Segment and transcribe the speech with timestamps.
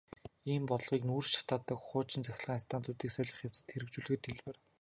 [0.51, 4.57] Ийм бодлогыг нүүрс шатаадаг хуучин цахилгаан станцуудыг солих явцад хэрэгжүүлэхэд хялбар.